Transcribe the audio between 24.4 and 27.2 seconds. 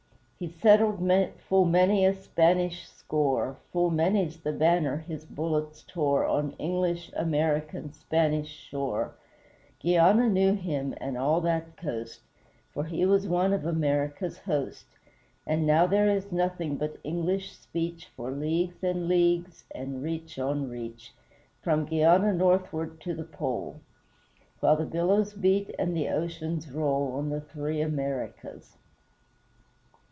While the billows beat and the oceans roll